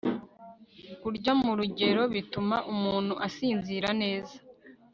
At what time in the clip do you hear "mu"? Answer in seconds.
1.43-1.51